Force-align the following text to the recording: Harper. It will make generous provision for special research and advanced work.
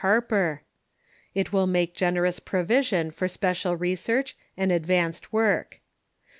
Harper. 0.01 0.63
It 1.35 1.53
will 1.53 1.67
make 1.67 1.93
generous 1.93 2.39
provision 2.39 3.11
for 3.11 3.27
special 3.27 3.75
research 3.75 4.35
and 4.57 4.71
advanced 4.71 5.31
work. 5.31 5.79